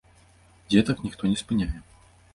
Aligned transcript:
Дзетак 0.71 1.03
ніхто 1.09 1.31
не 1.35 1.37
спыняе. 1.45 1.73